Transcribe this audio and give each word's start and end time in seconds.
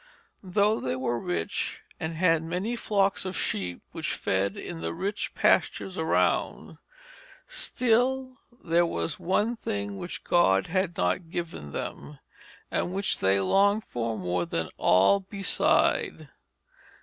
Though 0.41 0.79
they 0.79 0.95
were 0.95 1.19
rich 1.19 1.81
and 1.99 2.15
had 2.15 2.41
many 2.41 2.75
flocks 2.75 3.23
of 3.23 3.37
sheep 3.37 3.83
which 3.91 4.15
fed 4.15 4.57
in 4.57 4.81
the 4.81 4.95
rich 4.95 5.35
pastures 5.35 5.95
around, 5.95 6.79
still 7.45 8.37
there 8.65 8.83
was 8.87 9.19
one 9.19 9.55
thing 9.55 9.97
which 9.97 10.23
God 10.23 10.65
had 10.65 10.97
not 10.97 11.29
given 11.29 11.71
them 11.71 12.17
and 12.71 12.91
which 12.95 13.19
they 13.19 13.39
longed 13.39 13.83
for 13.83 14.17
more 14.17 14.47
than 14.47 14.69
all 14.79 15.19
beside. 15.19 16.29